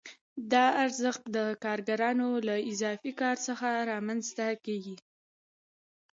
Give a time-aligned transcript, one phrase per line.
[0.51, 4.97] دا ارزښت د کارګرانو له اضافي کار څخه رامنځته کېږي